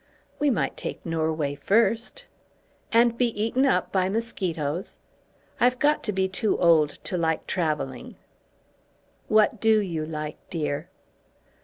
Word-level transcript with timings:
"We 0.39 0.49
might 0.49 0.77
take 0.77 1.05
Norway 1.05 1.53
first." 1.53 2.25
"And 2.91 3.19
be 3.19 3.27
eaten 3.39 3.67
up 3.67 3.91
by 3.91 4.09
mosquitoes! 4.09 4.97
I've 5.59 5.77
got 5.77 6.01
to 6.05 6.11
be 6.11 6.27
too 6.27 6.57
old 6.57 6.89
to 7.03 7.17
like 7.17 7.45
travelling." 7.45 8.15
"What 9.27 9.59
do 9.61 9.79
you 9.79 10.03
like, 10.03 10.37
dear?" 10.49 10.89